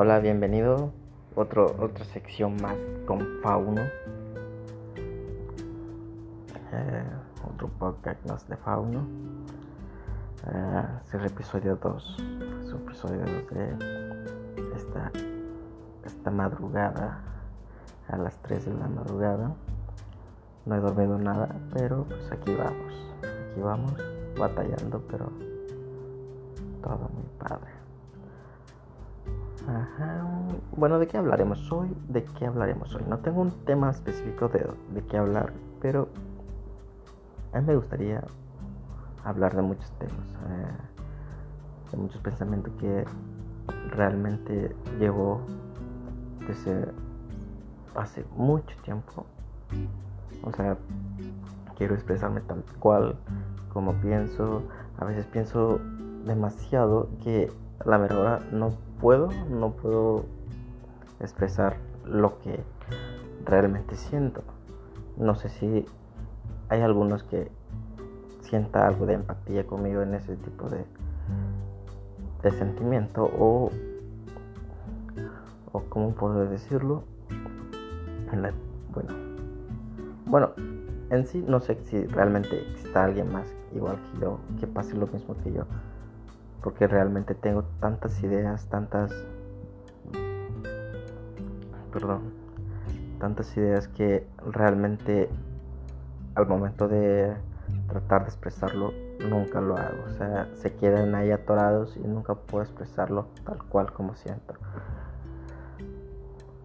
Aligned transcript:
Hola, 0.00 0.20
bienvenido. 0.20 0.92
Otro, 1.34 1.74
otra 1.80 2.04
sección 2.04 2.54
más 2.62 2.76
con 3.04 3.18
Fauno. 3.42 3.82
Eh, 6.72 7.04
otro 7.52 7.66
podcast 7.80 8.24
más 8.24 8.48
de 8.48 8.56
Fauno. 8.58 9.04
Eh, 10.52 10.84
es 11.04 11.14
el 11.14 11.26
episodio 11.26 11.74
2. 11.82 12.16
Es 12.62 12.68
el 12.68 12.76
episodio 12.76 13.18
2 13.18 13.28
de 13.50 14.76
esta, 14.76 15.10
esta 16.04 16.30
madrugada. 16.30 17.18
A 18.06 18.18
las 18.18 18.40
3 18.42 18.66
de 18.66 18.74
la 18.74 18.86
madrugada. 18.86 19.52
No 20.64 20.76
he 20.76 20.78
dormido 20.78 21.18
nada, 21.18 21.48
pero 21.74 22.04
pues 22.04 22.30
aquí 22.30 22.54
vamos. 22.54 22.94
Aquí 23.50 23.60
vamos 23.60 23.94
batallando, 24.38 25.02
pero 25.10 25.28
todo 26.84 27.10
muy 27.12 27.26
padre. 27.36 27.77
Ajá. 29.68 30.24
Bueno, 30.76 30.98
¿de 30.98 31.06
qué 31.06 31.18
hablaremos 31.18 31.70
hoy? 31.70 31.94
¿De 32.08 32.24
qué 32.24 32.46
hablaremos 32.46 32.94
hoy? 32.94 33.02
No 33.06 33.18
tengo 33.18 33.42
un 33.42 33.50
tema 33.66 33.90
específico 33.90 34.48
de, 34.48 34.66
de 34.94 35.02
qué 35.06 35.18
hablar, 35.18 35.52
pero 35.80 36.08
a 37.52 37.60
mí 37.60 37.66
me 37.66 37.76
gustaría 37.76 38.24
hablar 39.24 39.54
de 39.54 39.60
muchos 39.60 39.90
temas, 39.98 40.14
eh, 40.14 41.90
de 41.90 41.96
muchos 41.98 42.20
pensamientos 42.22 42.72
que 42.80 43.04
realmente 43.90 44.74
llevo 44.98 45.42
desde 46.46 46.90
hace 47.94 48.24
mucho 48.36 48.74
tiempo. 48.84 49.26
O 50.44 50.52
sea, 50.52 50.78
quiero 51.76 51.94
expresarme 51.94 52.40
tal 52.40 52.64
cual 52.78 53.16
como 53.70 53.92
pienso. 54.00 54.62
A 54.98 55.04
veces 55.04 55.26
pienso 55.26 55.78
demasiado 56.24 57.10
que 57.22 57.52
la 57.84 57.98
verdad 57.98 58.40
no 58.50 58.87
puedo, 59.00 59.28
no 59.50 59.72
puedo 59.72 60.24
expresar 61.20 61.76
lo 62.04 62.38
que 62.40 62.60
realmente 63.44 63.96
siento. 63.96 64.42
No 65.16 65.34
sé 65.34 65.48
si 65.48 65.86
hay 66.68 66.80
algunos 66.80 67.22
que 67.22 67.50
sienta 68.42 68.86
algo 68.86 69.06
de 69.06 69.14
empatía 69.14 69.66
conmigo 69.66 70.02
en 70.02 70.14
ese 70.14 70.36
tipo 70.36 70.68
de, 70.68 70.84
de 72.42 72.50
sentimiento 72.52 73.24
o, 73.24 73.70
o 75.72 75.80
cómo 75.88 76.12
puedo 76.12 76.46
decirlo. 76.46 77.04
bueno, 78.92 79.10
bueno, 80.26 80.50
en 81.10 81.26
sí 81.26 81.44
no 81.46 81.60
sé 81.60 81.78
si 81.84 82.04
realmente 82.06 82.60
exista 82.70 83.04
alguien 83.04 83.32
más 83.32 83.46
igual 83.74 83.98
que 84.12 84.20
yo, 84.20 84.38
que 84.60 84.66
pase 84.66 84.94
lo 84.94 85.06
mismo 85.06 85.36
que 85.42 85.52
yo 85.52 85.64
porque 86.62 86.86
realmente 86.86 87.34
tengo 87.34 87.64
tantas 87.80 88.22
ideas, 88.22 88.66
tantas, 88.66 89.12
perdón, 91.92 92.32
tantas 93.18 93.56
ideas 93.56 93.88
que 93.88 94.26
realmente 94.46 95.28
al 96.34 96.46
momento 96.46 96.88
de 96.88 97.34
tratar 97.88 98.22
de 98.22 98.28
expresarlo 98.28 98.92
nunca 99.28 99.60
lo 99.60 99.76
hago, 99.76 100.04
o 100.06 100.10
sea, 100.10 100.48
se 100.54 100.74
quedan 100.74 101.14
ahí 101.14 101.30
atorados 101.30 101.96
y 101.96 102.06
nunca 102.06 102.34
puedo 102.34 102.62
expresarlo 102.62 103.26
tal 103.44 103.62
cual 103.64 103.92
como 103.92 104.14
siento. 104.14 104.54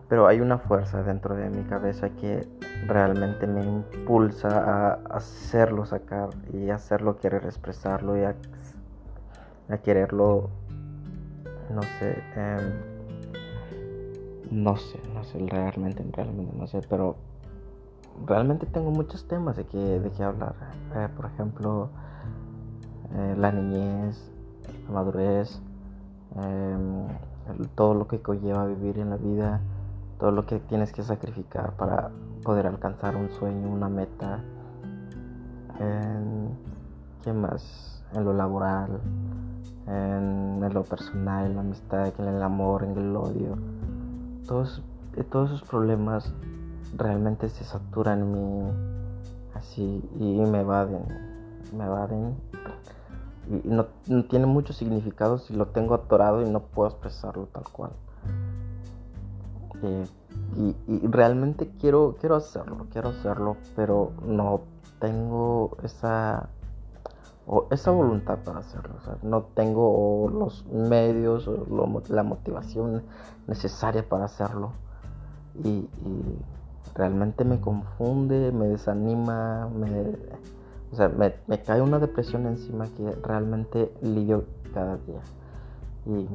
Pero 0.10 0.28
hay 0.28 0.42
una 0.42 0.60
fuerza 0.60 1.02
dentro 1.02 1.36
de 1.36 1.50
mi 1.50 1.64
cabeza 1.64 2.10
que 2.10 2.48
realmente 2.88 3.48
me 3.48 3.64
impulsa 3.64 4.50
a 4.50 4.94
hacerlo 5.10 5.86
sacar 5.86 6.30
y 6.52 6.70
hacerlo 6.70 7.18
querer 7.18 7.46
expresarlo 7.46 8.18
y 8.18 8.24
a 8.24 8.36
a 9.70 9.78
quererlo, 9.78 10.50
no 11.74 11.82
sé, 12.00 12.24
em, 12.36 12.94
no 14.52 14.76
sé, 14.78 15.00
no 15.14 15.24
sé, 15.24 15.40
realmente, 15.48 16.06
realmente 16.12 16.56
no 16.56 16.68
sé, 16.68 16.82
pero 16.90 17.16
realmente 18.26 18.66
tengo 18.66 18.92
muchos 18.92 19.28
temas 19.28 19.56
de 19.58 19.66
que, 19.66 19.78
de 19.78 20.12
que 20.12 20.24
hablar. 20.24 20.56
Eh, 20.96 21.08
por 21.16 21.26
ejemplo, 21.26 21.90
eh, 23.16 23.36
la 23.38 23.52
niñez, 23.52 24.32
la 24.88 24.94
madurez, 24.94 25.60
em, 26.36 27.08
todo 27.76 27.94
lo 27.94 28.08
que 28.08 28.22
conlleva 28.22 28.66
vivir 28.66 29.00
en 29.00 29.10
la 29.10 29.18
vida, 29.18 29.62
todo 30.20 30.32
lo 30.32 30.46
que 30.46 30.60
tienes 30.60 30.92
que 30.94 31.04
sacrificar 31.04 31.76
para 31.76 32.12
poder 32.44 32.68
alcanzar 32.68 33.16
un 33.16 33.30
sueño, 33.32 33.70
una 33.70 33.90
meta. 33.90 34.40
Em, 35.80 36.50
¿Qué 37.24 37.34
más? 37.34 38.04
En 38.14 38.26
lo 38.26 38.34
laboral, 38.34 39.00
en, 39.88 40.74
lo 40.74 40.84
personal, 40.84 41.46
en 41.46 41.56
la 41.56 41.62
amistad, 41.62 42.14
en 42.18 42.28
el 42.28 42.42
amor, 42.42 42.84
en 42.84 42.98
el 42.98 43.16
odio. 43.16 43.58
Todos, 44.48 44.82
eh, 45.16 45.24
todos 45.24 45.52
esos 45.52 45.68
problemas 45.68 46.34
realmente 46.96 47.50
se 47.50 47.64
saturan 47.64 48.20
en 48.22 48.32
mí 48.32 48.72
así 49.56 50.02
y 50.20 50.40
me 50.42 50.62
evaden, 50.62 51.04
me 51.76 51.86
evaden. 51.86 52.36
Y, 53.50 53.68
no, 53.68 53.86
tiene 54.30 54.46
mucho 54.46 54.74
significado 54.74 55.38
si 55.38 55.54
lo 55.54 55.68
tengo 55.68 55.96
atorado 55.96 56.42
y 56.42 56.50
no 56.50 56.62
puedo 56.62 56.90
expresarlo 56.90 57.48
tal 57.48 57.64
cual. 57.72 57.92
Eh, 59.82 60.06
y, 60.56 60.76
y, 60.88 61.08
realmente 61.08 61.70
quiero, 61.80 62.16
quiero 62.20 62.36
hacerlo, 62.36 62.86
quiero 62.92 63.10
hacerlo, 63.10 63.58
pero 63.76 64.12
no 64.26 64.62
tengo 65.00 65.76
esa 65.84 66.48
o 67.46 67.68
esa 67.72 67.92
voluntad 67.92 68.40
para 68.40 68.60
hacerlo. 68.60 68.96
no 69.22 69.44
tengo 69.54 70.30
los 70.30 70.66
medios 70.68 71.48
o 71.48 71.66
la 72.10 72.24
motivación 72.24 73.04
necesaria 73.48 74.08
para 74.08 74.26
hacerlo. 74.26 74.72
Y, 75.64 75.88
realmente 76.96 77.44
me 77.44 77.60
confunde, 77.60 78.52
me 78.52 78.68
desanima, 78.68 79.68
me, 79.70 80.16
o 80.92 80.96
sea, 80.96 81.10
me, 81.10 81.34
cae 81.64 81.82
una 81.82 81.98
depresión 81.98 82.46
encima 82.46 82.86
que 82.86 83.12
realmente 83.24 83.92
lidio 84.02 84.46
cada 84.74 84.98
día. 84.98 85.22
Y 86.06 86.28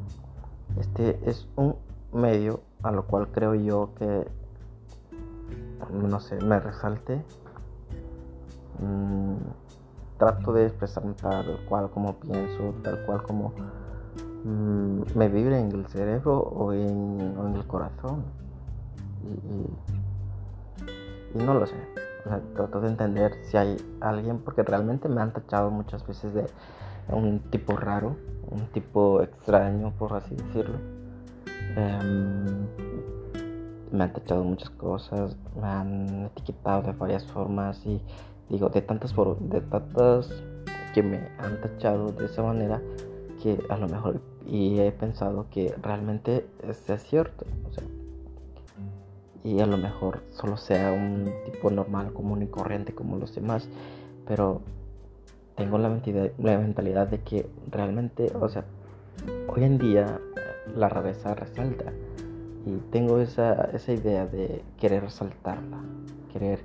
este 0.80 1.20
es 1.28 1.46
un 1.54 1.76
medio 2.12 2.60
a 2.82 2.90
lo 2.90 3.06
cual 3.06 3.28
creo 3.28 3.54
yo 3.54 3.90
que, 3.98 4.26
no 5.92 6.18
sé, 6.18 6.40
me 6.42 6.58
resalte. 6.58 7.22
Mm, 8.80 9.67
trato 10.18 10.52
de 10.52 10.66
expresarme 10.66 11.14
tal 11.14 11.60
cual 11.68 11.90
como 11.90 12.14
pienso, 12.16 12.74
tal 12.82 13.04
cual 13.06 13.22
como 13.22 13.52
mm, 14.44 15.02
me 15.14 15.28
vibre 15.28 15.58
en 15.58 15.72
el 15.72 15.86
cerebro 15.86 16.38
o 16.38 16.72
en, 16.72 17.54
el 17.54 17.66
corazón. 17.66 18.24
Y, 21.34 21.38
no 21.38 21.54
lo 21.54 21.66
sé. 21.66 21.76
trato 22.54 22.80
de 22.80 22.88
entender 22.88 23.38
si 23.44 23.56
hay 23.56 23.76
alguien, 24.00 24.38
porque 24.38 24.62
realmente 24.62 25.08
me 25.08 25.20
han 25.20 25.32
tachado 25.32 25.70
muchas 25.70 26.06
veces 26.06 26.34
de 26.34 26.46
un 27.08 27.40
tipo 27.50 27.76
raro, 27.76 28.16
un 28.50 28.66
tipo 28.72 29.22
extraño, 29.22 29.92
por 29.98 30.14
así 30.14 30.34
decirlo. 30.34 30.78
Em, 31.76 32.66
me 33.92 34.04
han 34.04 34.12
tachado 34.12 34.44
muchas 34.44 34.70
cosas, 34.70 35.36
me 35.60 35.66
han 35.66 36.24
etiquetado 36.26 36.82
de 36.82 36.92
varias 36.92 37.26
formas 37.26 37.84
y 37.86 38.02
digo, 38.48 38.68
de 38.68 38.82
tantas, 38.82 39.14
de 39.14 39.60
tantas 39.60 40.30
que 40.94 41.02
me 41.02 41.28
han 41.38 41.60
tachado 41.60 42.12
de 42.12 42.26
esa 42.26 42.42
manera 42.42 42.80
que 43.42 43.58
a 43.68 43.76
lo 43.76 43.88
mejor 43.88 44.20
y 44.46 44.80
he 44.80 44.90
pensado 44.92 45.46
que 45.50 45.74
realmente 45.82 46.46
sea 46.72 46.98
cierto. 46.98 47.44
O 47.68 47.72
sea, 47.72 47.84
y 49.44 49.60
a 49.60 49.66
lo 49.66 49.76
mejor 49.76 50.22
solo 50.30 50.56
sea 50.56 50.92
un 50.92 51.30
tipo 51.44 51.70
normal, 51.70 52.12
común 52.12 52.42
y 52.42 52.46
corriente 52.46 52.94
como 52.94 53.16
los 53.16 53.34
demás. 53.34 53.68
Pero 54.26 54.62
tengo 55.54 55.78
la 55.78 55.88
mentalidad, 55.88 56.30
la 56.38 56.58
mentalidad 56.58 57.06
de 57.08 57.20
que 57.20 57.48
realmente, 57.70 58.32
o 58.40 58.48
sea, 58.48 58.64
hoy 59.48 59.64
en 59.64 59.78
día 59.78 60.20
la 60.74 60.88
rareza 60.88 61.34
resalta. 61.34 61.92
Y 62.66 62.76
tengo 62.90 63.18
esa, 63.20 63.70
esa 63.72 63.92
idea 63.92 64.26
de 64.26 64.62
querer 64.78 65.02
resaltarla, 65.04 65.78
querer 66.32 66.60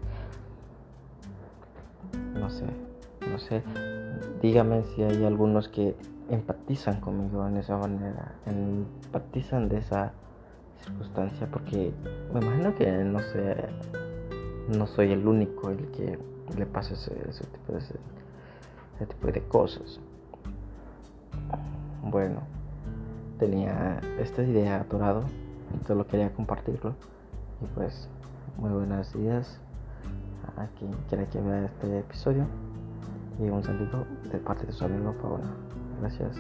no 2.44 2.50
sé, 2.50 2.66
no 3.32 3.40
sé. 3.40 3.64
Dígame 4.42 4.84
si 4.84 5.04
hay 5.04 5.24
algunos 5.24 5.70
que 5.70 5.96
empatizan 6.30 7.00
conmigo 7.00 7.48
en 7.48 7.56
esa 7.56 7.78
manera, 7.78 8.36
empatizan 8.46 9.70
de 9.70 9.78
esa 9.78 10.12
circunstancia, 10.84 11.48
porque 11.50 11.94
me 12.34 12.42
imagino 12.42 12.76
que 12.76 12.92
no 13.06 13.20
sé, 13.20 13.56
no 14.78 14.88
soy 14.88 15.14
el 15.14 15.26
único 15.26 15.70
el 15.70 15.88
que 15.92 16.20
le 16.58 16.66
pasa 16.66 16.96
ese, 16.96 17.12
tipo, 17.46 17.72
de, 17.72 17.80
ese 17.80 19.06
tipo 19.08 19.28
de 19.28 19.42
cosas. 19.48 20.02
Bueno, 22.04 22.42
tenía 23.40 24.02
esta 24.20 24.44
idea 24.44 24.82
atorado, 24.82 25.24
solo 25.88 26.06
quería 26.08 26.34
compartirlo 26.34 26.94
y 27.62 27.66
pues 27.74 28.10
muy 28.58 28.70
buenos 28.70 29.14
días 29.14 29.63
a 30.58 30.68
quien 30.78 30.92
quiera 31.10 31.26
que 31.30 31.40
vea 31.40 31.66
este 31.66 32.00
episodio. 32.00 32.46
Y 33.40 33.44
un 33.44 33.64
saludo 33.64 34.06
de 34.32 34.38
parte 34.40 34.66
de 34.66 34.74
su 34.74 34.86
amigo 34.86 35.14
Paola. 35.22 35.46
Gracias. 36.00 36.38